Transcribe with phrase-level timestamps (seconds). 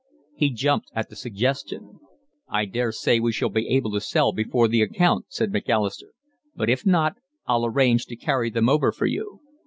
[0.35, 1.99] He jumped at the suggestion.
[2.49, 6.13] "I daresay we shall be able to sell before the account," said Macalister,
[6.55, 9.41] "but if not, I'll arrange to carry them over for you."